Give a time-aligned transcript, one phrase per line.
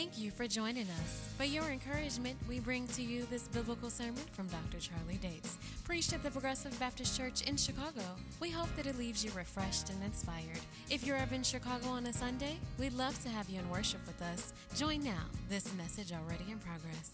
[0.00, 1.28] Thank you for joining us.
[1.36, 4.78] For your encouragement, we bring to you this biblical sermon from Dr.
[4.78, 8.00] Charlie Dates, preached at the Progressive Baptist Church in Chicago.
[8.40, 10.58] We hope that it leaves you refreshed and inspired.
[10.88, 14.00] If you're ever in Chicago on a Sunday, we'd love to have you in worship
[14.06, 14.54] with us.
[14.74, 15.26] Join now.
[15.50, 17.10] This message already in progress.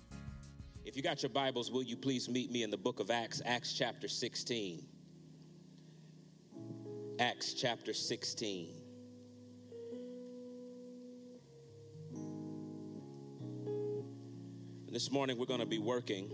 [0.84, 3.42] If you got your Bibles, will you please meet me in the book of Acts,
[3.44, 4.86] Acts chapter 16.
[7.18, 8.85] Acts chapter 16.
[14.92, 16.30] This morning we're going to be working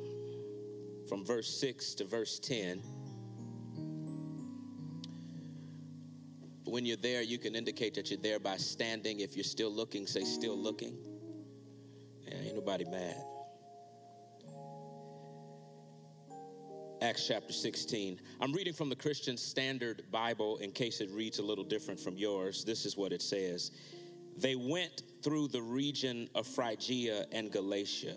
[1.08, 2.80] from verse 6 to verse 10.
[6.64, 9.20] When you're there, you can indicate that you're there by standing.
[9.20, 10.96] If you're still looking, say, still looking.
[12.24, 13.16] Yeah, ain't nobody mad.
[17.00, 18.20] Acts chapter 16.
[18.40, 22.16] I'm reading from the Christian Standard Bible in case it reads a little different from
[22.16, 22.64] yours.
[22.64, 23.72] This is what it says
[24.36, 28.14] They went through the region of Phrygia and Galatia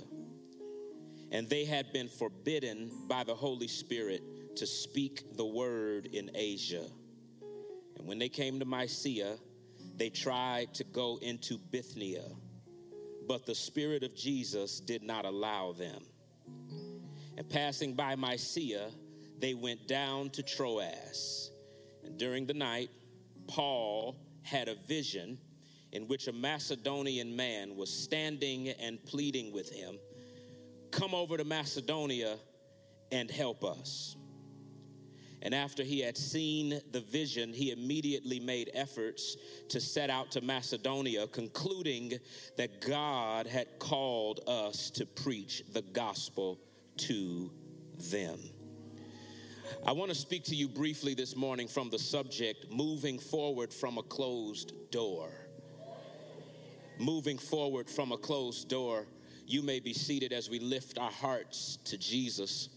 [1.36, 4.24] and they had been forbidden by the Holy Spirit
[4.56, 6.86] to speak the word in Asia.
[7.98, 9.36] And when they came to Mysia,
[9.98, 12.24] they tried to go into Bithynia,
[13.28, 16.06] but the Spirit of Jesus did not allow them.
[17.38, 18.90] And passing by Mysia,
[19.38, 21.52] they went down to Troas.
[22.06, 22.92] And during the night,
[23.46, 25.38] Paul had a vision
[25.92, 29.98] in which a Macedonian man was standing and pleading with him
[30.96, 32.38] Come over to Macedonia
[33.12, 34.16] and help us.
[35.42, 39.36] And after he had seen the vision, he immediately made efforts
[39.70, 42.14] to set out to Macedonia, concluding
[42.56, 46.62] that God had called us to preach the gospel
[46.98, 47.52] to
[48.10, 48.40] them.
[49.86, 53.98] I want to speak to you briefly this morning from the subject moving forward from
[53.98, 55.30] a closed door.
[57.00, 59.06] Moving forward from a closed door.
[59.48, 62.70] You may be seated as we lift our hearts to Jesus.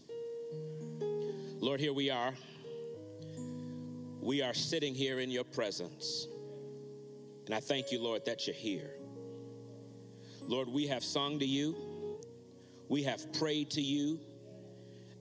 [1.59, 2.33] Lord, here we are.
[4.21, 6.27] We are sitting here in your presence.
[7.47, 8.91] And I thank you, Lord, that you're here.
[10.41, 11.75] Lord, we have sung to you,
[12.87, 14.19] we have prayed to you,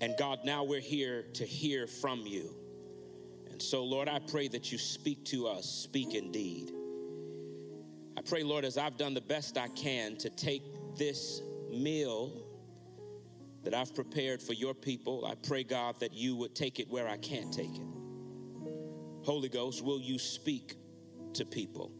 [0.03, 2.54] and God, now we're here to hear from you.
[3.50, 6.72] And so, Lord, I pray that you speak to us, speak indeed.
[8.16, 10.62] I pray, Lord, as I've done the best I can to take
[10.98, 12.32] this meal
[13.64, 17.09] that I've prepared for your people, I pray, God, that you would take it where
[17.09, 17.86] I can't take it.
[19.25, 20.75] Holy Ghost, will you speak
[21.34, 21.92] to people?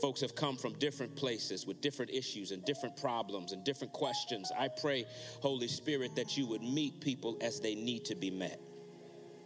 [0.00, 4.50] Folks have come from different places with different issues and different problems and different questions.
[4.58, 5.04] I pray,
[5.40, 8.60] Holy Spirit, that you would meet people as they need to be met.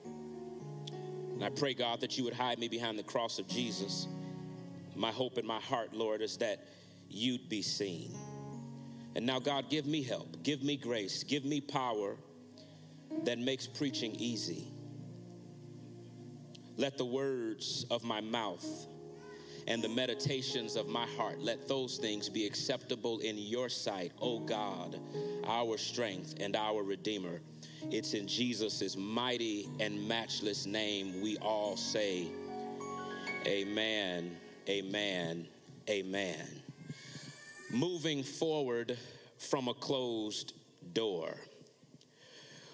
[0.04, 4.08] And I pray, God, that you would hide me behind the cross of Jesus.
[4.94, 6.66] My hope in my heart, Lord, is that
[7.10, 8.14] you'd be seen.
[9.16, 12.16] And now, God, give me help, give me grace, give me power
[13.24, 14.68] that makes preaching easy.
[16.76, 18.86] Let the words of my mouth
[19.66, 24.38] and the meditations of my heart, let those things be acceptable in your sight, O
[24.38, 25.00] God,
[25.46, 27.40] our strength and our Redeemer.
[27.90, 32.26] It's in Jesus' mighty and matchless name we all say,
[33.46, 34.36] Amen,
[34.68, 35.48] Amen,
[35.88, 36.65] Amen
[37.78, 38.98] moving forward
[39.38, 40.54] from a closed
[40.92, 41.36] door.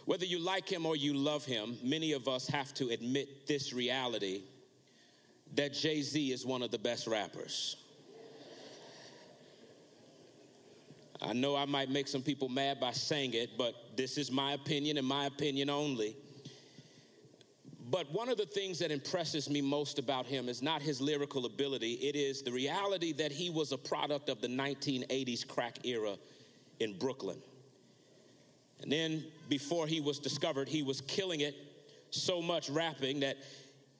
[0.04, 3.72] Whether you like him or you love him, many of us have to admit this
[3.72, 4.42] reality
[5.54, 7.76] that Jay Z is one of the best rappers.
[11.20, 14.54] I know I might make some people mad by saying it, but this is my
[14.54, 16.16] opinion and my opinion only.
[17.92, 21.44] But one of the things that impresses me most about him is not his lyrical
[21.44, 26.16] ability, it is the reality that he was a product of the 1980s crack era
[26.80, 27.36] in Brooklyn.
[28.80, 31.54] And then before he was discovered, he was killing it
[32.08, 33.36] so much rapping that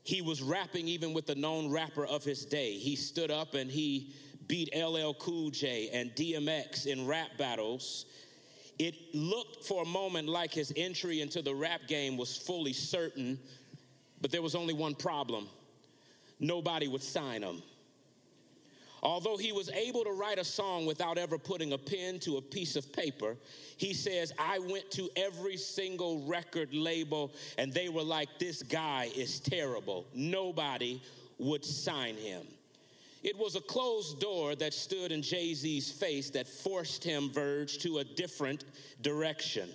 [0.04, 2.78] he was rapping even with the known rapper of his day.
[2.78, 4.14] He stood up and he
[4.48, 8.06] beat LL Cool J and DMX in rap battles.
[8.78, 13.38] It looked for a moment like his entry into the rap game was fully certain
[14.22, 15.48] but there was only one problem
[16.40, 17.62] nobody would sign him.
[19.02, 22.40] Although he was able to write a song without ever putting a pen to a
[22.40, 23.36] piece of paper,
[23.76, 29.10] he says, I went to every single record label and they were like, This guy
[29.16, 30.06] is terrible.
[30.14, 31.02] Nobody
[31.38, 32.46] would sign him.
[33.24, 37.78] It was a closed door that stood in Jay Z's face that forced him, Verge,
[37.78, 38.64] to a different
[39.00, 39.68] direction.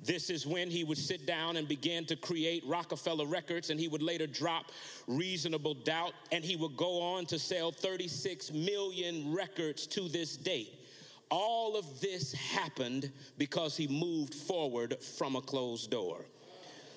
[0.00, 3.88] This is when he would sit down and begin to create Roc-A-Fella Records, and he
[3.88, 4.72] would later drop
[5.06, 10.74] Reasonable Doubt, and he would go on to sell 36 million records to this date.
[11.30, 16.26] All of this happened because he moved forward from a closed door.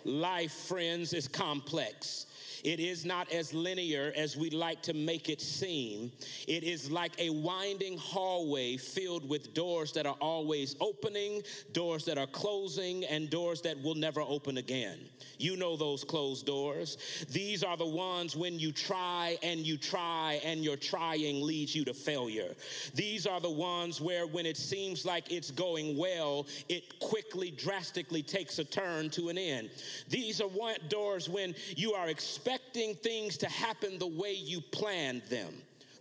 [0.03, 2.27] Life, friends, is complex.
[2.63, 6.11] It is not as linear as we like to make it seem.
[6.47, 12.17] It is like a winding hallway filled with doors that are always opening, doors that
[12.17, 14.97] are closing, and doors that will never open again.
[15.37, 16.97] You know those closed doors.
[17.29, 21.85] These are the ones when you try and you try and your trying leads you
[21.85, 22.55] to failure.
[22.95, 28.23] These are the ones where when it seems like it's going well, it quickly, drastically
[28.23, 29.69] takes a turn to an end.
[30.09, 30.47] These are
[30.89, 35.53] doors when you are expecting expecting things to happen the way you planned them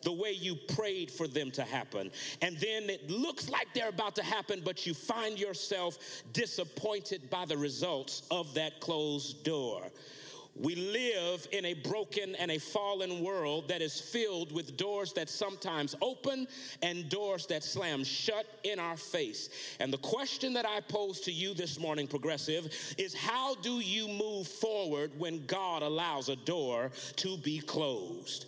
[0.02, 2.12] the way you prayed for them to happen.
[2.40, 5.98] And then it looks like they're about to happen, but you find yourself
[6.32, 9.82] disappointed by the results of that closed door.
[10.58, 15.28] We live in a broken and a fallen world that is filled with doors that
[15.28, 16.48] sometimes open
[16.82, 19.50] and doors that slam shut in our face.
[19.80, 24.08] And the question that I pose to you this morning, Progressive, is how do you
[24.08, 28.46] move forward when God allows a door to be closed?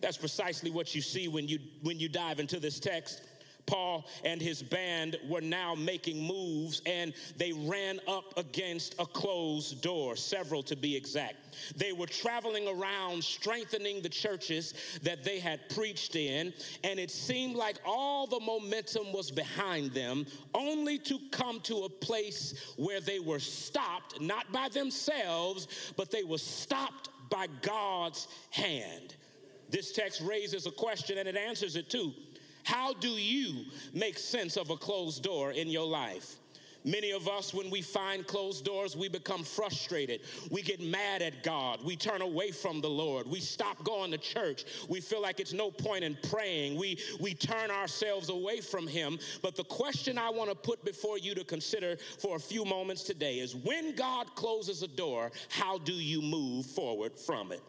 [0.00, 3.22] That's precisely what you see when you when you dive into this text.
[3.66, 9.80] Paul and his band were now making moves and they ran up against a closed
[9.82, 11.36] door, several to be exact.
[11.76, 16.52] They were traveling around strengthening the churches that they had preached in,
[16.84, 21.88] and it seemed like all the momentum was behind them, only to come to a
[21.88, 29.14] place where they were stopped, not by themselves, but they were stopped by God's hand.
[29.70, 32.12] This text raises a question and it answers it too.
[32.70, 36.36] How do you make sense of a closed door in your life?
[36.84, 40.20] Many of us, when we find closed doors, we become frustrated.
[40.52, 41.84] We get mad at God.
[41.84, 43.26] We turn away from the Lord.
[43.26, 44.64] We stop going to church.
[44.88, 46.78] We feel like it's no point in praying.
[46.78, 49.18] We, we turn ourselves away from Him.
[49.42, 53.02] But the question I want to put before you to consider for a few moments
[53.02, 57.62] today is when God closes a door, how do you move forward from it?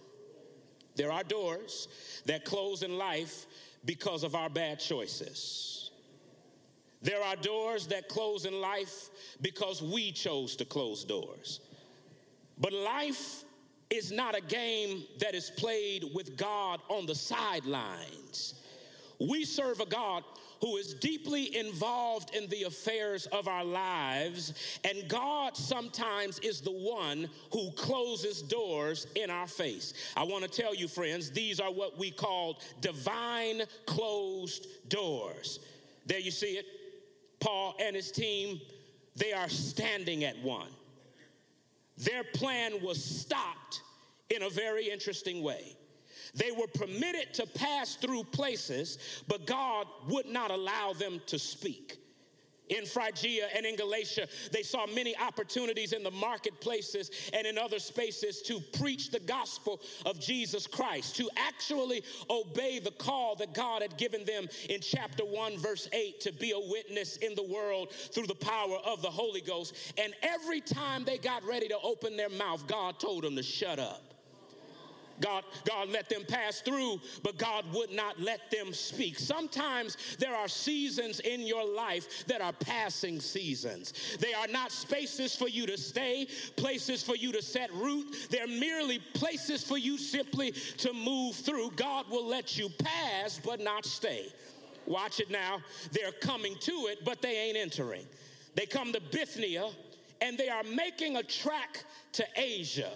[0.95, 1.87] There are doors
[2.27, 3.47] that close in life
[3.85, 5.91] because of our bad choices.
[7.01, 9.09] There are doors that close in life
[9.41, 11.61] because we chose to close doors.
[12.59, 13.43] But life
[13.89, 18.53] is not a game that is played with God on the sidelines.
[19.19, 20.23] We serve a God
[20.61, 24.53] who is deeply involved in the affairs of our lives,
[24.83, 29.93] and God sometimes is the one who closes doors in our face.
[30.15, 35.59] I want to tell you, friends, these are what we call divine closed doors.
[36.05, 36.65] There you see it.
[37.39, 38.61] Paul and his team,
[39.15, 40.69] they are standing at one.
[41.97, 43.81] Their plan was stopped
[44.29, 45.75] in a very interesting way.
[46.33, 48.97] They were permitted to pass through places,
[49.27, 51.97] but God would not allow them to speak.
[52.71, 57.79] In Phrygia and in Galatia, they saw many opportunities in the marketplaces and in other
[57.79, 63.81] spaces to preach the gospel of Jesus Christ, to actually obey the call that God
[63.81, 67.91] had given them in chapter 1, verse 8, to be a witness in the world
[67.91, 69.75] through the power of the Holy Ghost.
[69.97, 73.79] And every time they got ready to open their mouth, God told them to shut
[73.79, 74.10] up.
[75.21, 79.19] God, God let them pass through, but God would not let them speak.
[79.19, 84.17] Sometimes there are seasons in your life that are passing seasons.
[84.19, 88.27] They are not spaces for you to stay, places for you to set root.
[88.29, 91.71] They're merely places for you simply to move through.
[91.75, 94.27] God will let you pass, but not stay.
[94.85, 95.59] Watch it now.
[95.91, 98.05] They're coming to it, but they ain't entering.
[98.55, 99.69] They come to Bithynia
[100.21, 102.91] and they are making a track to Asia.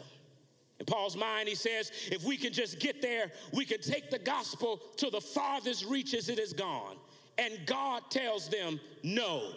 [0.80, 4.20] In Paul's mind, he says, if we can just get there, we can take the
[4.20, 6.98] gospel to the farthest reaches it has gone.
[7.38, 9.54] And God tells them, no,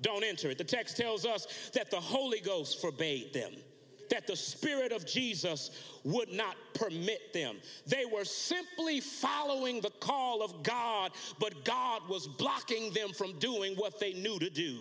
[0.00, 0.58] don't enter it.
[0.58, 3.52] The text tells us that the Holy Ghost forbade them,
[4.10, 5.70] that the Spirit of Jesus
[6.04, 7.56] would not permit them.
[7.86, 13.74] They were simply following the call of God, but God was blocking them from doing
[13.74, 14.78] what they knew to do.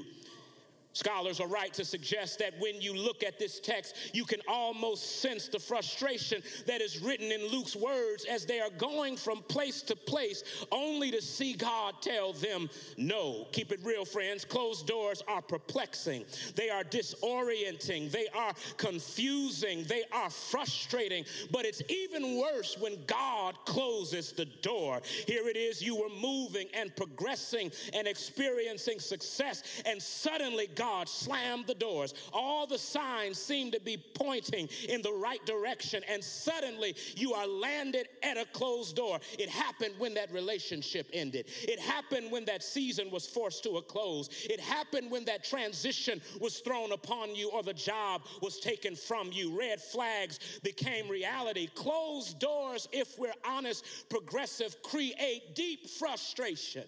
[0.99, 5.21] Scholars are right to suggest that when you look at this text, you can almost
[5.21, 9.81] sense the frustration that is written in Luke's words as they are going from place
[9.83, 13.47] to place only to see God tell them no.
[13.53, 14.43] Keep it real, friends.
[14.43, 16.25] Closed doors are perplexing,
[16.55, 21.23] they are disorienting, they are confusing, they are frustrating.
[21.49, 24.99] But it's even worse when God closes the door.
[25.27, 31.07] Here it is, you were moving and progressing and experiencing success, and suddenly God God
[31.07, 32.15] slammed the doors.
[32.33, 37.45] All the signs seem to be pointing in the right direction, and suddenly you are
[37.45, 39.19] landed at a closed door.
[39.37, 41.45] It happened when that relationship ended.
[41.61, 44.29] It happened when that season was forced to a close.
[44.49, 49.31] It happened when that transition was thrown upon you or the job was taken from
[49.31, 49.55] you.
[49.55, 51.67] Red flags became reality.
[51.67, 56.85] Closed doors, if we're honest, progressive, create deep frustration.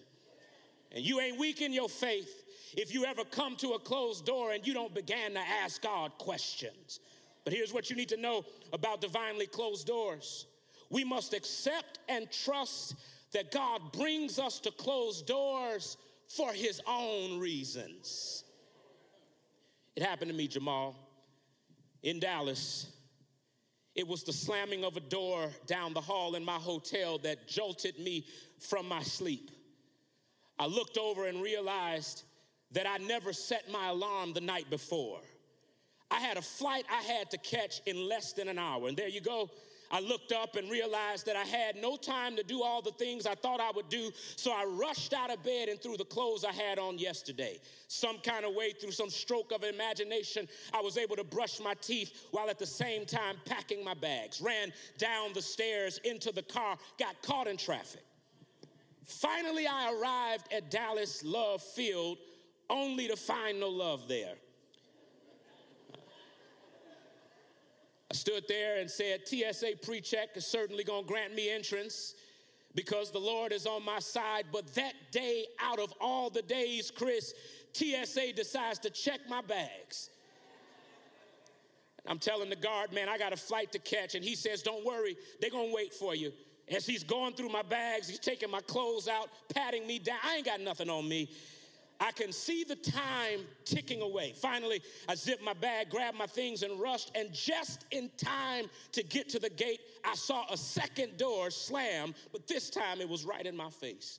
[0.90, 2.42] And you ain't weak in your faith
[2.76, 6.12] if you ever come to a closed door and you don't begin to ask God
[6.18, 7.00] questions.
[7.44, 10.46] But here's what you need to know about divinely closed doors
[10.90, 12.96] we must accept and trust
[13.32, 15.96] that God brings us to closed doors
[16.28, 18.44] for his own reasons.
[19.96, 20.94] It happened to me, Jamal,
[22.02, 22.88] in Dallas.
[23.94, 27.98] It was the slamming of a door down the hall in my hotel that jolted
[27.98, 28.26] me
[28.58, 29.50] from my sleep.
[30.58, 32.24] I looked over and realized
[32.72, 35.20] that I never set my alarm the night before.
[36.10, 38.88] I had a flight I had to catch in less than an hour.
[38.88, 39.50] And there you go.
[39.90, 43.26] I looked up and realized that I had no time to do all the things
[43.26, 46.46] I thought I would do, so I rushed out of bed and threw the clothes
[46.46, 47.60] I had on yesterday.
[47.88, 51.74] Some kind of way, through some stroke of imagination, I was able to brush my
[51.74, 54.40] teeth while at the same time packing my bags.
[54.40, 58.02] Ran down the stairs into the car, got caught in traffic.
[59.04, 62.16] Finally, I arrived at Dallas Love Field
[62.72, 64.34] only to find no love there.
[68.10, 72.14] I stood there and said, TSA pre check is certainly going to grant me entrance
[72.74, 74.46] because the Lord is on my side.
[74.52, 77.32] But that day, out of all the days, Chris,
[77.72, 80.10] TSA decides to check my bags.
[82.06, 84.14] I'm telling the guard, man, I got a flight to catch.
[84.14, 86.32] And he says, Don't worry, they're going to wait for you.
[86.68, 90.18] As he's going through my bags, he's taking my clothes out, patting me down.
[90.24, 91.30] I ain't got nothing on me.
[92.02, 94.32] I can see the time ticking away.
[94.36, 97.12] Finally, I zipped my bag, grabbed my things, and rushed.
[97.14, 102.12] And just in time to get to the gate, I saw a second door slam,
[102.32, 104.18] but this time it was right in my face.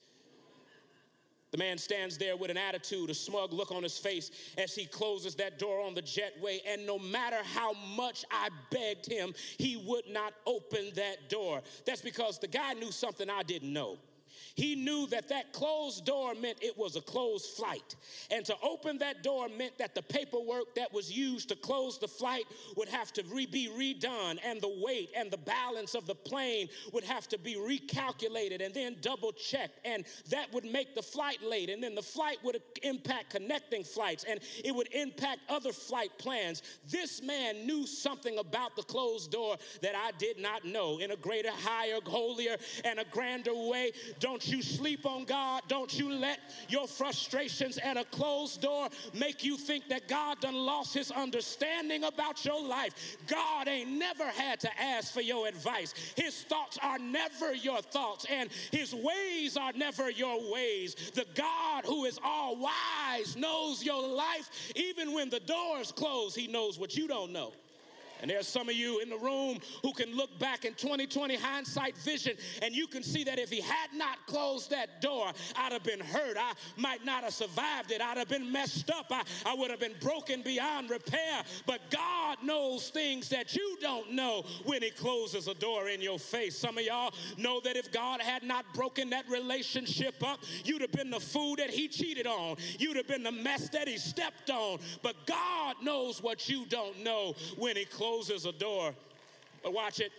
[1.52, 4.86] The man stands there with an attitude, a smug look on his face as he
[4.86, 6.62] closes that door on the jetway.
[6.66, 11.62] And no matter how much I begged him, he would not open that door.
[11.86, 13.98] That's because the guy knew something I didn't know.
[14.56, 17.96] He knew that that closed door meant it was a closed flight.
[18.30, 22.08] And to open that door meant that the paperwork that was used to close the
[22.08, 22.46] flight
[22.78, 26.70] would have to re- be redone, and the weight and the balance of the plane
[26.92, 29.80] would have to be recalculated and then double checked.
[29.86, 31.72] And that would make the flight late.
[31.72, 36.62] And then the flight would impact connecting flights and it would impact other flight plans.
[36.90, 41.16] This man knew something about the closed door that I did not know in a
[41.16, 43.92] greater, higher, holier, and a grander way.
[44.20, 45.64] Don't you sleep on God.
[45.68, 50.56] Don't you let your frustrations at a closed door make you think that God done
[50.56, 53.18] lost his understanding about your life.
[53.28, 55.94] God ain't never had to ask for your advice.
[56.16, 60.96] His thoughts are never your thoughts, and his ways are never your ways.
[61.14, 64.50] The God who is all wise knows your life.
[64.76, 67.54] Even when the doors close, he knows what you don't know.
[68.22, 71.98] And there's some of you in the room who can look back in 2020 hindsight
[71.98, 75.84] vision and you can see that if he had not closed that door, I'd have
[75.84, 76.38] been hurt.
[76.38, 78.02] I might not have survived it.
[78.02, 79.08] I'd have been messed up.
[79.12, 81.44] I, I would have been broken beyond repair.
[81.66, 86.20] But God knows things that you don't know when he closes a door in your
[86.20, 86.58] face.
[86.58, 90.92] Some of y'all know that if God had not broken that relationship up, you'd have
[90.92, 92.56] been the fool that he cheated on.
[92.80, 94.80] You'd have been the mess that he stepped on.
[95.02, 98.94] But God knows what you don't know when he closes closes a door,
[99.64, 100.12] but watch it.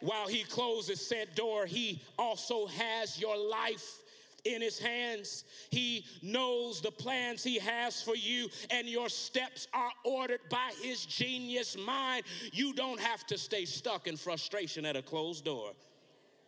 [0.00, 4.02] While he closes said door, he also has your life
[4.44, 5.44] in his hands.
[5.70, 11.04] He knows the plans he has for you, and your steps are ordered by his
[11.06, 12.24] genius mind.
[12.52, 15.72] You don't have to stay stuck in frustration at a closed door.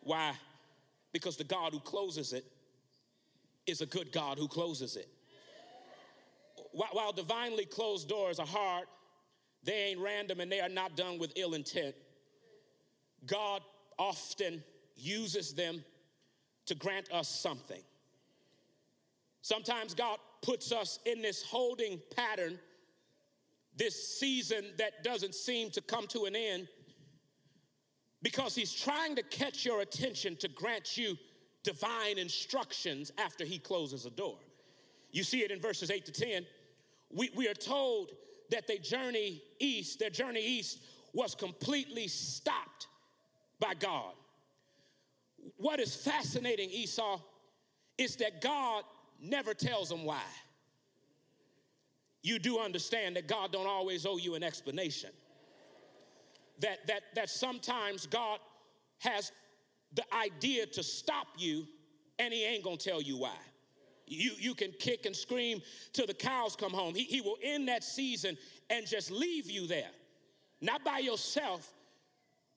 [0.02, 0.32] Why?
[1.12, 2.44] Because the God who closes it
[3.66, 5.08] is a good God who closes it.
[6.72, 8.86] While divinely closed doors are hard,
[9.62, 11.94] they ain't random and they are not done with ill intent.
[13.26, 13.62] God
[13.98, 14.62] often
[14.96, 15.84] uses them
[16.66, 17.82] to grant us something.
[19.42, 22.58] Sometimes God puts us in this holding pattern,
[23.76, 26.68] this season that doesn't seem to come to an end,
[28.22, 31.16] because He's trying to catch your attention to grant you
[31.62, 34.38] divine instructions after He closes a door.
[35.10, 36.46] You see it in verses 8 to 10.
[37.12, 38.10] We, we are told
[38.50, 40.78] that they journey east, their journey east
[41.12, 42.88] was completely stopped
[43.58, 44.12] by God.
[45.56, 47.20] What is fascinating, Esau,
[47.98, 48.84] is that God
[49.20, 50.22] never tells them why.
[52.22, 55.10] you do understand that God don't always owe you an explanation.
[56.60, 58.40] That, that, that sometimes God
[58.98, 59.32] has
[59.94, 61.66] the idea to stop you
[62.18, 63.36] and he ain't gonna tell you why.
[64.10, 65.62] You, you can kick and scream
[65.92, 66.96] till the cows come home.
[66.96, 68.36] He, he will end that season
[68.68, 69.90] and just leave you there.
[70.60, 71.72] Not by yourself,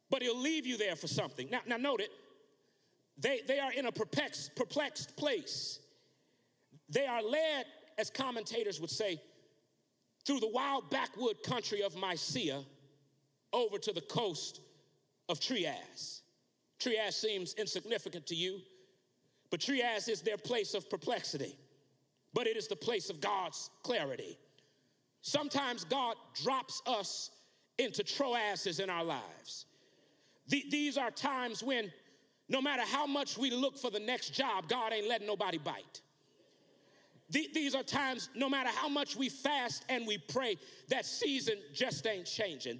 [0.09, 1.47] but he'll leave you there for something.
[1.51, 2.09] Now, now note it.
[3.19, 5.79] They, they are in a perplexed, perplexed place.
[6.89, 7.65] They are led,
[7.99, 9.21] as commentators would say,
[10.25, 12.63] through the wild backwood country of Mysia
[13.53, 14.61] over to the coast
[15.29, 16.23] of Troas.
[16.79, 18.59] Troas seems insignificant to you,
[19.53, 21.55] but Troas is their place of perplexity,
[22.33, 24.35] but it is the place of God's clarity.
[25.21, 27.29] Sometimes God drops us
[27.77, 29.67] into Troases in our lives.
[30.47, 31.93] these are times when
[32.49, 36.01] no matter how much we look for the next job, God ain't letting nobody bite
[37.33, 40.57] these are times, no matter how much we fast and we pray,
[40.89, 42.79] that season just ain't changing.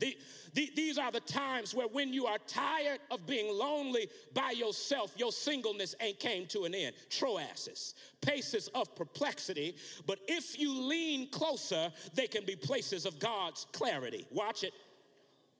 [0.54, 5.32] these are the times where when you are tired of being lonely by yourself, your
[5.32, 6.94] singleness ain't came to an end.
[7.10, 13.66] Troases, paces of perplexity, but if you lean closer, they can be places of God's
[13.72, 14.28] clarity.
[14.30, 14.74] Watch it.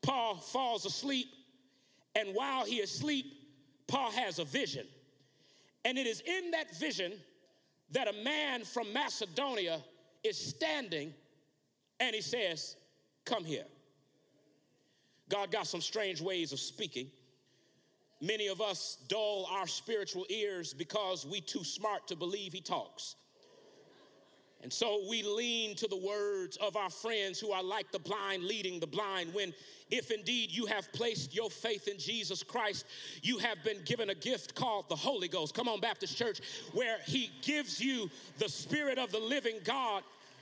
[0.04, 1.28] Paul falls asleep,
[2.16, 3.26] and while he is asleep,
[3.88, 4.86] Paul has a vision.
[5.86, 7.14] And it is in that vision
[7.94, 9.80] that a man from Macedonia
[10.24, 11.14] is standing
[12.00, 12.76] and he says,
[13.26, 13.66] Come here.
[15.30, 17.08] God got some strange ways of speaking.
[18.22, 23.16] Many of us dull our spiritual ears because we too smart to believe he talks.
[24.64, 28.46] And so we lean to the words of our friends who are like the blind
[28.46, 29.34] leading the blind.
[29.34, 29.54] When,
[29.92, 32.86] if indeed you have placed your faith in Jesus Christ,
[33.22, 35.54] you have been given a gift called the Holy Ghost.
[35.54, 36.40] Come on, Baptist Church,
[36.72, 40.02] where He gives you the Spirit of the living God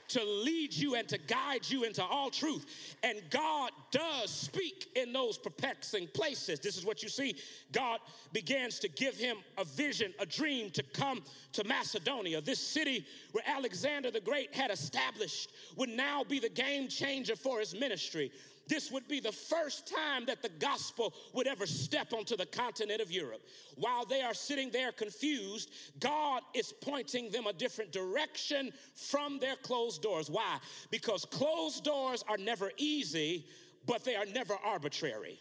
[0.10, 2.96] to lead you and to guide you into all truth.
[3.01, 6.60] And God does speak in those perplexing places.
[6.60, 7.36] This is what you see.
[7.71, 8.00] God
[8.31, 12.41] begins to give him a vision, a dream to come to Macedonia.
[12.41, 17.59] This city where Alexander the Great had established would now be the game changer for
[17.59, 18.31] his ministry
[18.72, 23.01] this would be the first time that the gospel would ever step onto the continent
[23.01, 23.42] of Europe.
[23.75, 29.57] While they are sitting there confused, God is pointing them a different direction from their
[29.57, 30.29] closed doors.
[30.29, 30.57] Why?
[30.89, 33.46] Because closed doors are never easy,
[33.85, 35.39] but they are never arbitrary.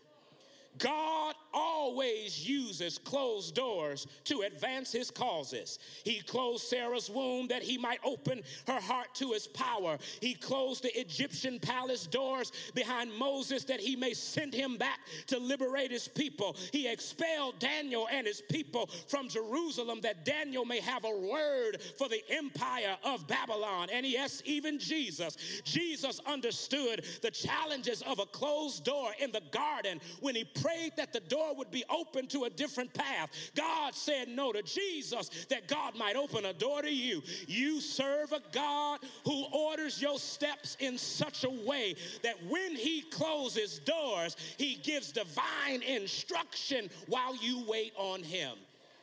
[0.78, 5.78] God always uses closed doors to advance his causes.
[6.04, 9.98] He closed Sarah's womb that he might open her heart to his power.
[10.20, 15.38] He closed the Egyptian palace doors behind Moses that he may send him back to
[15.38, 16.56] liberate his people.
[16.72, 22.08] He expelled Daniel and his people from Jerusalem that Daniel may have a word for
[22.08, 23.88] the empire of Babylon.
[23.92, 25.36] And yes, even Jesus.
[25.64, 31.12] Jesus understood the challenges of a closed door in the garden when he prayed that
[31.12, 33.30] the door would be open to a different path.
[33.56, 37.22] God said no to Jesus that God might open a door to you.
[37.46, 43.02] You serve a God who orders your steps in such a way that when He
[43.02, 48.56] closes doors, He gives divine instruction while you wait on Him.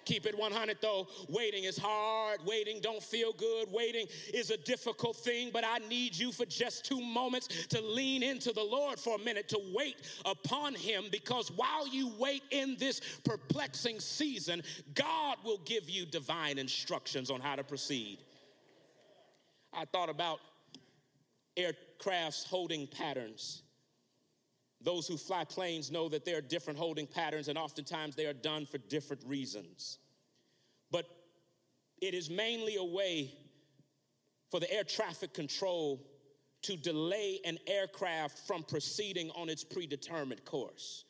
[0.07, 1.05] Keep it 100 though.
[1.27, 2.39] Waiting is hard.
[2.45, 3.69] Waiting don't feel good.
[3.69, 8.23] Waiting is a difficult thing, but I need you for just two moments to lean
[8.23, 12.77] into the Lord for a minute, to wait upon Him, because while you wait in
[12.79, 14.63] this perplexing season,
[14.95, 18.19] God will give you divine instructions on how to proceed.
[19.73, 20.39] I thought about
[21.57, 23.61] aircraft's holding patterns.
[24.81, 28.33] Those who fly planes know that there are different holding patterns, and oftentimes they are
[28.33, 29.97] done for different reasons.
[30.91, 31.05] But
[32.01, 33.33] it is mainly a way
[34.49, 36.05] for the air traffic control
[36.63, 41.05] to delay an aircraft from proceeding on its predetermined course.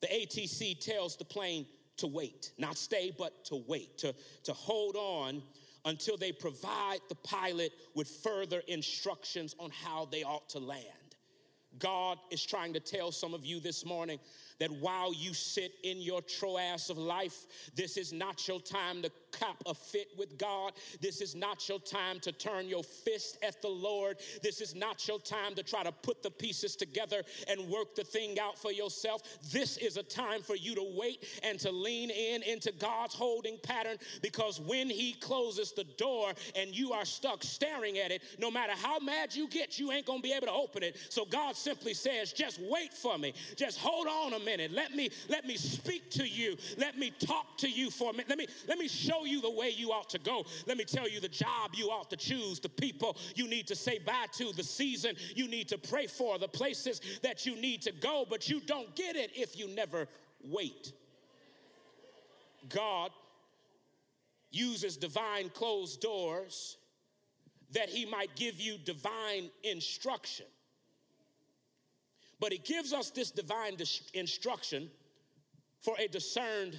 [0.00, 4.96] The ATC tells the plane to wait, not stay, but to wait, to, to hold
[4.96, 5.42] on
[5.84, 11.03] until they provide the pilot with further instructions on how they ought to land.
[11.78, 14.18] God is trying to tell some of you this morning
[14.60, 19.10] that while you sit in your Troas of life, this is not your time to
[19.32, 20.72] cop a fit with God.
[21.00, 24.18] This is not your time to turn your fist at the Lord.
[24.42, 28.04] This is not your time to try to put the pieces together and work the
[28.04, 29.22] thing out for yourself.
[29.52, 33.58] This is a time for you to wait and to lean in into God's holding
[33.62, 38.50] pattern because when He closes the door and you are stuck staring at it, no
[38.50, 40.96] matter how mad you get, you ain't gonna be able to open it.
[41.08, 43.34] So God simply says, just wait for me.
[43.56, 44.72] Just hold on a minute.
[44.72, 46.56] Let me let me speak to you.
[46.76, 48.28] Let me talk to you for a minute.
[48.28, 50.44] Let me let me show you the way you ought to go.
[50.66, 53.76] Let me tell you the job you ought to choose, the people you need to
[53.76, 57.82] say bye to, the season you need to pray for, the places that you need
[57.82, 60.06] to go, but you don't get it if you never
[60.44, 60.92] wait.
[62.68, 63.10] God
[64.50, 66.76] uses divine closed doors
[67.72, 70.46] that he might give you divine instruction.
[72.44, 73.78] But he gives us this divine
[74.12, 74.90] instruction
[75.80, 76.78] for a discerned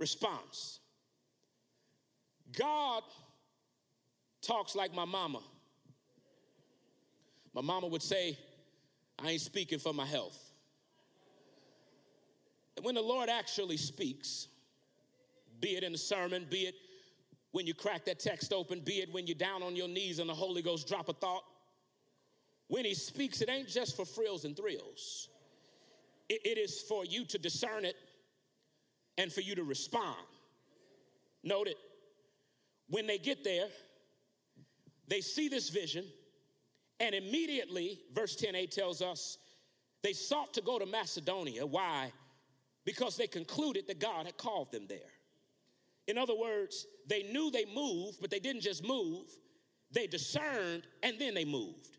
[0.00, 0.80] response.
[2.58, 3.04] God
[4.42, 5.38] talks like my mama.
[7.54, 8.36] My mama would say,
[9.20, 10.40] I ain't speaking for my health.
[12.76, 14.48] And when the Lord actually speaks,
[15.60, 16.74] be it in a sermon, be it
[17.52, 20.28] when you crack that text open, be it when you're down on your knees and
[20.28, 21.44] the Holy Ghost drop a thought,
[22.74, 25.28] when he speaks, it ain't just for frills and thrills.
[26.28, 27.94] it, it is for you to discern it
[29.16, 30.26] and for you to respond.
[31.44, 31.76] Note it.
[32.88, 33.68] When they get there,
[35.06, 36.04] they see this vision,
[36.98, 39.38] and immediately, verse 10a tells us,
[40.02, 41.64] they sought to go to Macedonia.
[41.64, 42.10] Why?
[42.84, 45.12] Because they concluded that God had called them there.
[46.08, 49.28] In other words, they knew they moved, but they didn't just move,
[49.92, 51.98] they discerned and then they moved.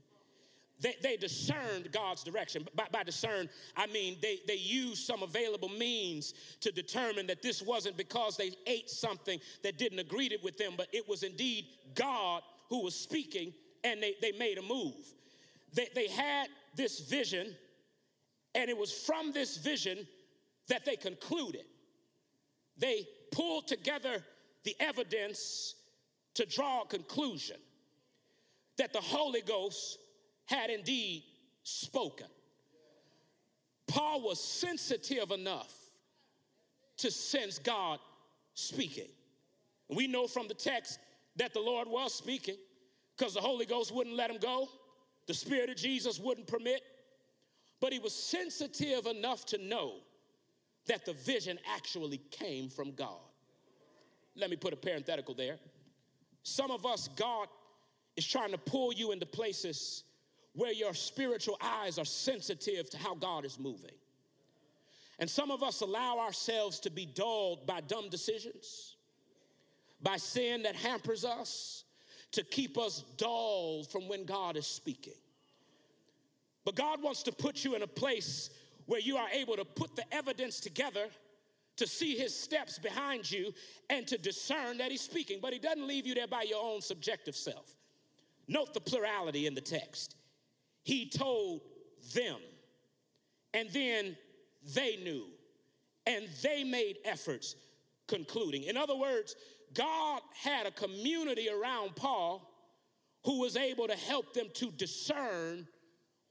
[0.80, 2.68] They, they discerned God's direction.
[2.76, 7.62] By, by discern, I mean they, they used some available means to determine that this
[7.62, 12.42] wasn't because they ate something that didn't agree with them, but it was indeed God
[12.70, 14.96] who was speaking and they, they made a move.
[15.74, 17.56] They, they had this vision,
[18.56, 20.08] and it was from this vision
[20.68, 21.66] that they concluded.
[22.78, 24.24] They pulled together
[24.64, 25.76] the evidence
[26.34, 27.58] to draw a conclusion
[28.78, 30.00] that the Holy Ghost
[30.46, 31.24] had indeed
[31.64, 32.28] spoken.
[33.88, 35.74] Paul was sensitive enough
[36.98, 38.00] to sense God
[38.54, 39.10] speaking.
[39.90, 41.00] We know from the text
[41.36, 42.56] that the Lord was speaking
[43.18, 44.68] because the Holy Ghost wouldn't let him go,
[45.28, 46.82] the Spirit of Jesus wouldn't permit,
[47.80, 49.96] but he was sensitive enough to know
[50.88, 53.20] that the vision actually came from God.
[54.36, 55.58] Let me put a parenthetical there.
[56.44, 57.48] Some of us, God
[58.16, 60.04] is trying to pull you into places
[60.56, 63.92] where your spiritual eyes are sensitive to how God is moving.
[65.20, 68.96] And some of us allow ourselves to be dulled by dumb decisions,
[70.02, 71.84] by sin that hampers us,
[72.32, 75.14] to keep us dull from when God is speaking.
[76.66, 78.50] But God wants to put you in a place
[78.88, 81.08] where you are able to put the evidence together
[81.78, 83.54] to see his steps behind you
[83.90, 85.40] and to discern that he's speaking.
[85.42, 87.76] But he doesn't leave you there by your own subjective self.
[88.48, 90.16] Note the plurality in the text
[90.86, 91.62] he told
[92.14, 92.38] them.
[93.54, 94.16] And then
[94.76, 95.26] they knew.
[96.06, 97.56] And they made efforts
[98.08, 98.64] concluding.
[98.64, 99.36] In other words,
[99.74, 102.52] God had a community around Paul
[103.26, 105.68] who was able to help them to discern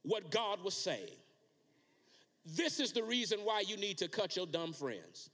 [0.03, 1.19] what God was saying.
[2.47, 5.31] This is the reason why you need to cut your dumb friends.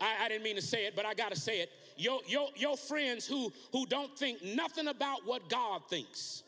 [0.00, 2.76] I, I didn't mean to say it, but I gotta say it your, your, your
[2.76, 6.42] friends who, who don't think nothing about what God thinks.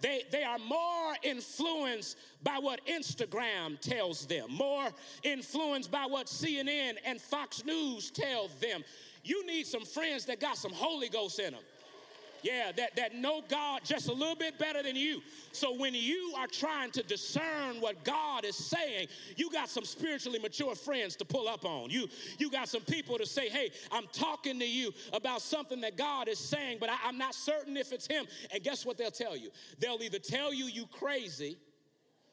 [0.00, 4.88] They, they are more influenced by what Instagram tells them, more
[5.22, 8.84] influenced by what CNN and Fox News tell them.
[9.22, 11.62] You need some friends that got some Holy Ghost in them.
[12.44, 15.22] Yeah, that, that know God just a little bit better than you.
[15.52, 20.38] So when you are trying to discern what God is saying, you got some spiritually
[20.38, 21.88] mature friends to pull up on.
[21.88, 22.06] You,
[22.38, 26.28] you got some people to say, hey, I'm talking to you about something that God
[26.28, 28.26] is saying, but I, I'm not certain if it's Him.
[28.52, 29.48] And guess what they'll tell you?
[29.78, 31.56] They'll either tell you you crazy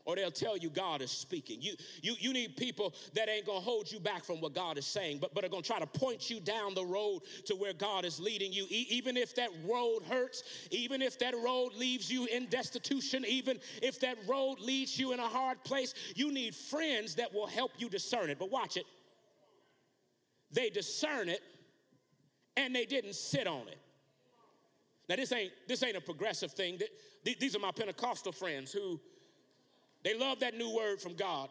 [0.05, 1.61] or they'll tell you God is speaking.
[1.61, 4.85] You, you, you need people that ain't gonna hold you back from what God is
[4.85, 8.05] saying, but, but are gonna try to point you down the road to where God
[8.05, 8.65] is leading you.
[8.69, 13.59] E- even if that road hurts, even if that road leaves you in destitution, even
[13.81, 17.71] if that road leads you in a hard place, you need friends that will help
[17.77, 18.39] you discern it.
[18.39, 18.85] But watch it.
[20.51, 21.41] They discern it
[22.57, 23.77] and they didn't sit on it.
[25.07, 26.79] Now this ain't this ain't a progressive thing.
[27.23, 28.99] These are my Pentecostal friends who
[30.03, 31.49] they love that new word from God.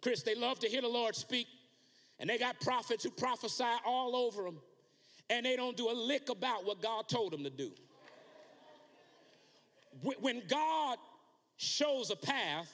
[0.00, 1.46] Chris, they love to hear the Lord speak.
[2.20, 4.58] And they got prophets who prophesy all over them.
[5.30, 7.70] And they don't do a lick about what God told them to do.
[10.20, 10.98] When God
[11.56, 12.72] shows a path,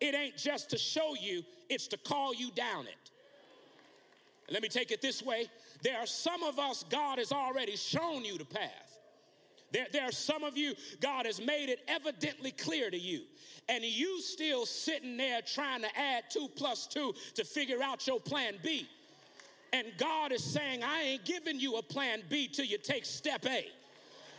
[0.00, 3.10] it ain't just to show you, it's to call you down it.
[4.50, 5.46] Let me take it this way.
[5.82, 8.87] There are some of us, God has already shown you the path.
[9.70, 13.22] There, there are some of you, God has made it evidently clear to you
[13.68, 18.20] and you still sitting there trying to add two plus two to figure out your
[18.20, 18.88] plan B.
[19.72, 23.44] And God is saying, I ain't giving you a plan B till you take step
[23.46, 23.66] A.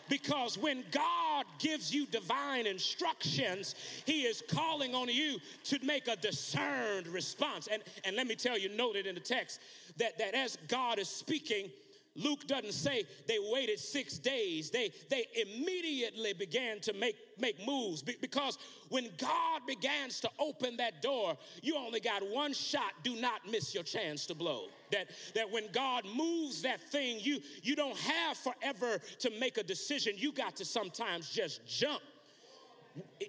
[0.09, 6.15] Because when God gives you divine instructions, He is calling on you to make a
[6.15, 7.67] discerned response.
[7.71, 9.59] And, and let me tell you, noted in the text,
[9.97, 11.69] that, that as God is speaking,
[12.15, 14.69] Luke doesn't say they waited six days.
[14.69, 18.58] They, they immediately began to make, make moves because
[18.89, 22.93] when God begins to open that door, you only got one shot.
[23.04, 24.65] Do not miss your chance to blow.
[24.91, 29.63] That, that when God moves that thing, you, you don't have forever to make a
[29.63, 30.13] decision.
[30.17, 32.02] You got to sometimes just jump.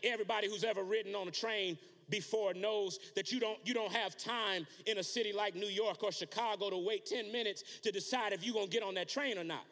[0.03, 1.79] Everybody who's ever ridden on a train
[2.11, 6.03] before knows that you don't you don't have time in a city like New York
[6.03, 9.09] or Chicago to wait 10 minutes to decide if you're going to get on that
[9.09, 9.65] train or not.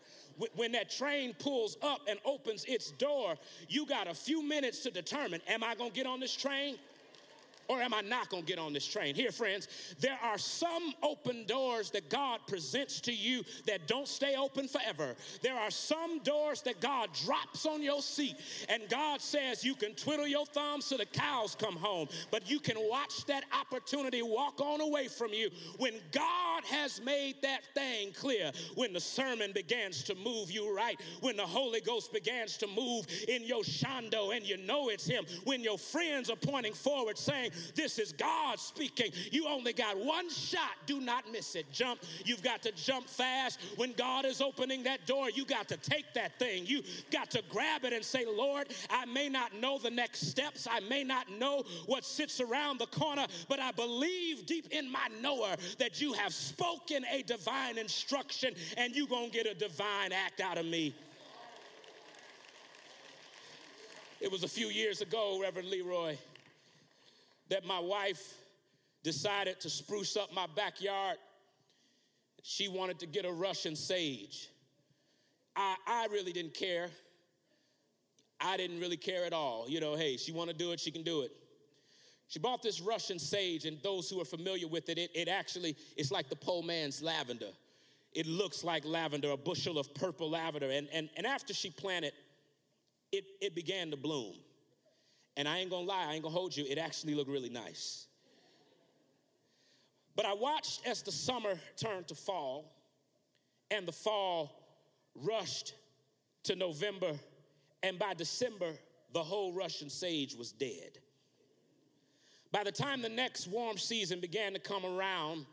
[0.54, 3.34] When that train pulls up and opens its door,
[3.68, 6.76] you got a few minutes to determine am I going to get on this train
[7.68, 9.14] or am I not going to get on this train?
[9.14, 9.68] Here, friends,
[10.00, 15.14] there are some open doors that God presents to you that don't stay open forever.
[15.42, 18.36] There are some doors that God drops on your seat,
[18.68, 22.58] and God says you can twiddle your thumbs till the cows come home, but you
[22.58, 28.12] can watch that opportunity walk on away from you when God has made that thing
[28.12, 32.66] clear, when the sermon begins to move you right, when the Holy Ghost begins to
[32.66, 37.18] move in your shando and you know it's Him, when your friends are pointing forward
[37.18, 39.12] saying, this is God speaking.
[39.30, 40.72] You only got one shot.
[40.86, 41.70] Do not miss it.
[41.72, 42.00] Jump.
[42.24, 43.60] You've got to jump fast.
[43.76, 46.66] When God is opening that door, you got to take that thing.
[46.66, 50.66] You got to grab it and say, Lord, I may not know the next steps.
[50.70, 55.08] I may not know what sits around the corner, but I believe deep in my
[55.20, 60.12] knower that you have spoken a divine instruction and you're going to get a divine
[60.12, 60.94] act out of me.
[64.20, 66.16] It was a few years ago, Reverend Leroy
[67.48, 68.34] that my wife
[69.02, 71.16] decided to spruce up my backyard.
[72.42, 74.48] She wanted to get a Russian sage.
[75.56, 76.88] I, I really didn't care.
[78.40, 79.66] I didn't really care at all.
[79.68, 81.32] You know, hey, she want to do it, she can do it.
[82.28, 85.74] She bought this Russian sage, and those who are familiar with it, it, it actually,
[85.96, 87.48] it's like the poor man's lavender.
[88.12, 90.70] It looks like lavender, a bushel of purple lavender.
[90.70, 92.12] And, and, and after she planted,
[93.12, 94.34] it, it began to bloom.
[95.38, 98.08] And I ain't gonna lie, I ain't gonna hold you, it actually looked really nice.
[100.16, 102.74] But I watched as the summer turned to fall,
[103.70, 104.50] and the fall
[105.14, 105.74] rushed
[106.42, 107.12] to November,
[107.84, 108.72] and by December,
[109.12, 110.98] the whole Russian sage was dead.
[112.50, 115.46] By the time the next warm season began to come around,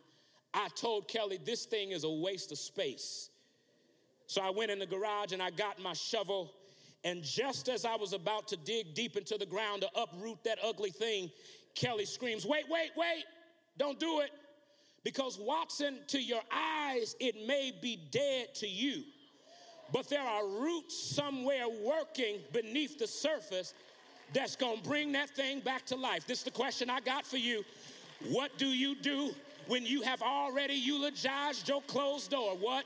[0.52, 3.30] I told Kelly, this thing is a waste of space.
[4.26, 6.54] So I went in the garage and I got my shovel
[7.06, 10.58] and just as I was about to dig deep into the ground to uproot that
[10.64, 11.30] ugly thing,
[11.76, 13.24] Kelly screams, Wait, wait, wait,
[13.78, 14.32] don't do it.
[15.04, 19.04] Because, Watson, to your eyes, it may be dead to you,
[19.94, 23.76] but there are roots somewhere working beneath the surface
[24.34, 26.26] that's gonna bring that thing back to life.
[26.26, 27.64] This is the question I got for you.
[28.30, 29.36] What do you do
[29.68, 32.56] when you have already eulogized your closed door?
[32.56, 32.86] What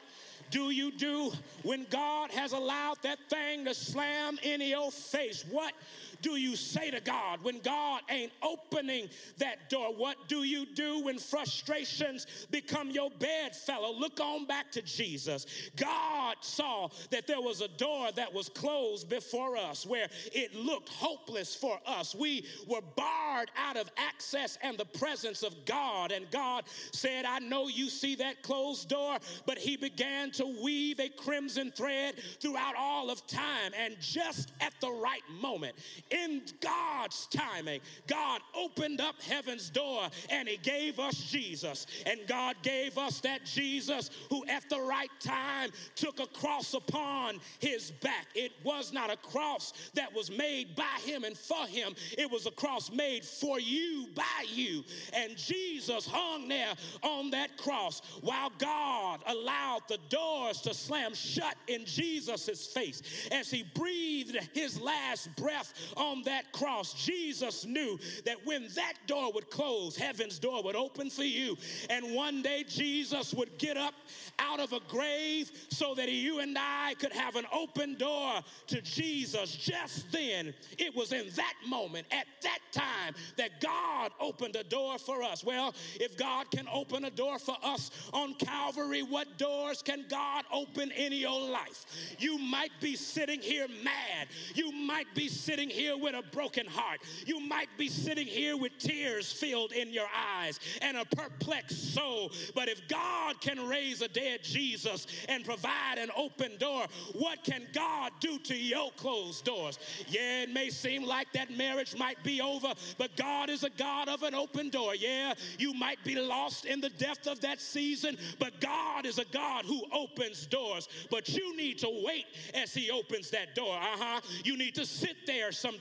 [0.50, 1.32] do you do
[1.64, 5.46] when God has allowed that thing to slam in your face?
[5.50, 5.74] What
[6.22, 9.94] do you say to God when God ain't opening that door?
[9.96, 13.94] What do you do when frustrations become your bedfellow?
[13.94, 15.46] Look on back to Jesus.
[15.76, 20.90] God saw that there was a door that was closed before us where it looked
[20.90, 22.16] hopeless for us.
[22.16, 26.12] We were barred out of access and the presence of God.
[26.12, 31.00] And God said, I know you see that closed door, but He began to weave
[31.00, 33.72] a crimson thread throughout all of time.
[33.78, 35.76] And just at the right moment,
[36.12, 41.86] in God's timing, God opened up heaven's door and He gave us Jesus.
[42.06, 47.40] And God gave us that Jesus who, at the right time, took a cross upon
[47.60, 48.28] His back.
[48.36, 52.46] It was not a cross that was made by Him and for Him, it was
[52.46, 54.84] a cross made for you by you.
[55.14, 61.56] And Jesus hung there on that cross while God allowed the doors to slam shut
[61.68, 68.38] in Jesus' face as He breathed His last breath on that cross, Jesus knew that
[68.46, 71.58] when that door would close, heaven's door would open for you.
[71.90, 73.94] And one day Jesus would get up
[74.40, 78.82] out of a grave so that you and I could have an open door to
[78.82, 79.56] Jesus.
[79.56, 84.98] Just then, it was in that moment, at that time, that God opened a door
[84.98, 85.44] for us.
[85.44, 90.46] Well, if God can open a door for us on Calvary, what doors can God
[90.52, 91.86] open in your life?
[92.18, 94.28] You might be sitting here mad.
[94.56, 97.00] You might be sitting here here with a broken heart.
[97.26, 102.32] You might be sitting here with tears filled in your eyes and a perplexed soul.
[102.54, 107.66] But if God can raise a dead Jesus and provide an open door, what can
[107.74, 109.80] God do to your closed doors?
[110.08, 114.10] Yeah, it may seem like that marriage might be over, but God is a God
[114.10, 114.96] of an open door.
[114.96, 119.26] Yeah, you might be lost in the depth of that season, but God is a
[119.26, 120.88] God who opens doors.
[121.10, 123.76] But you need to wait as He opens that door.
[123.76, 124.22] Uh huh.
[124.44, 125.79] You need to sit there sometimes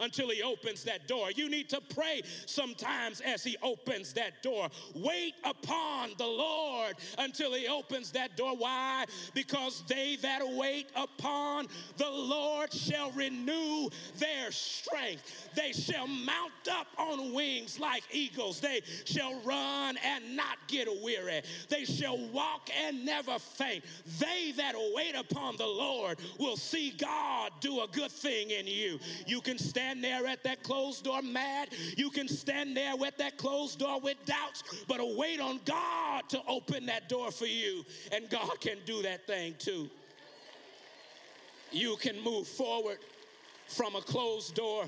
[0.00, 1.30] until He opens that door.
[1.30, 4.68] You need to pray sometimes as He opens that door.
[4.94, 8.56] Wait upon the Lord until He opens that door.
[8.56, 9.04] Why?
[9.34, 15.50] Because they that wait upon the Lord shall renew their strength.
[15.54, 18.60] They shall mount up on wings like eagles.
[18.60, 21.42] They shall run and not get weary.
[21.68, 23.84] They shall walk and never faint.
[24.18, 28.98] They that wait upon the Lord will see God do a good thing in you.
[29.28, 31.68] You can stand there at that closed door mad.
[31.96, 36.40] You can stand there with that closed door with doubts, but wait on God to
[36.48, 37.84] open that door for you.
[38.10, 39.90] And God can do that thing too.
[41.70, 42.98] You can move forward
[43.68, 44.86] from a closed door.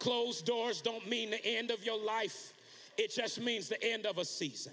[0.00, 2.52] Closed doors don't mean the end of your life,
[2.98, 4.72] it just means the end of a season.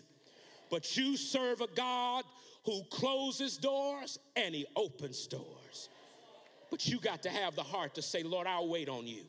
[0.71, 2.23] But you serve a God
[2.65, 5.89] who closes doors and he opens doors.
[6.71, 9.23] But you got to have the heart to say, Lord, I'll wait on you.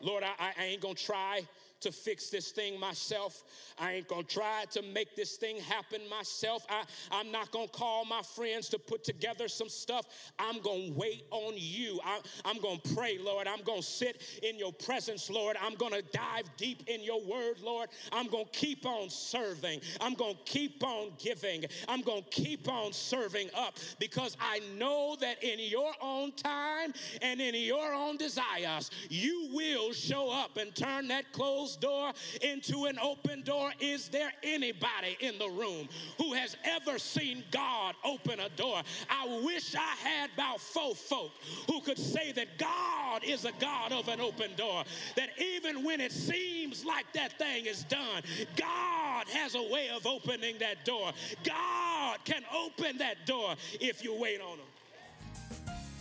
[0.00, 1.42] Lord, I, I ain't gonna try
[1.80, 3.44] to fix this thing myself.
[3.78, 6.66] I ain't gonna try to make this thing happen myself.
[6.68, 10.06] I, I'm not gonna call my friends to put together some stuff.
[10.38, 12.00] I'm gonna wait on you.
[12.04, 13.46] I, I'm gonna pray, Lord.
[13.46, 15.56] I'm gonna sit in your presence, Lord.
[15.62, 17.88] I'm gonna dive deep in your word, Lord.
[18.12, 19.80] I'm gonna keep on serving.
[20.00, 21.64] I'm gonna keep on giving.
[21.88, 27.40] I'm gonna keep on serving up because I know that in your own time and
[27.40, 32.86] in your own desires, you will show up and turn that closed closed door into
[32.86, 33.72] an open door.
[33.80, 38.82] Is there anybody in the room who has ever seen God open a door?
[39.10, 41.32] I wish I had about four folk
[41.66, 44.84] who could say that God is a God of an open door.
[45.16, 48.22] That even when it seems like that thing is done,
[48.56, 51.12] God has a way of opening that door.
[51.44, 54.67] God can open that door if you wait on Him.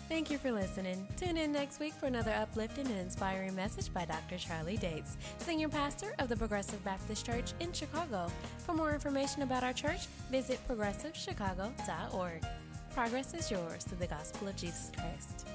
[0.10, 1.06] Thank you for listening.
[1.17, 4.38] Tune in next week for another uplifting and inspiring message by Dr.
[4.38, 8.32] Charlie Dates, Senior Pastor of the Progressive Baptist Church in Chicago.
[8.65, 12.46] For more information about our church, visit progressivechicago.org.
[12.93, 15.46] Progress is yours through the gospel of Jesus Christ.